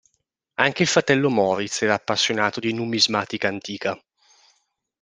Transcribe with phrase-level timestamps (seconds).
[0.55, 4.03] Anche il fratello Moritz era appassionato di numismatica antica.